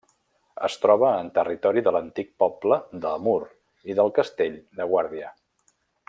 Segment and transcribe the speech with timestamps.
[0.67, 3.37] Es troba en territori de l'antic poble de Mur
[3.93, 5.31] i del Castell de Guàrdia.